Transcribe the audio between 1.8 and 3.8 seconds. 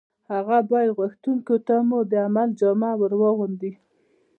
مو د عمل جامه ور واغوندي